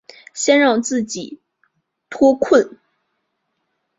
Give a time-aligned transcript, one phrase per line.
[0.33, 1.39] 先让自己
[2.09, 2.79] 脱困